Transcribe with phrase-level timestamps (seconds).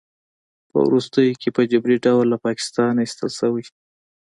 [0.69, 3.63] په وروستیو کې په جبري ډول له پاکستانه ایستل شوی